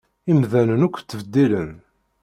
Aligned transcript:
Imdanen 0.31 0.81
akk 0.87 0.95
ttbeddilen. 0.99 1.71